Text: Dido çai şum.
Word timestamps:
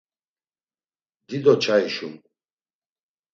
Dido 1.27 1.53
çai 1.63 1.85
şum. 1.95 2.13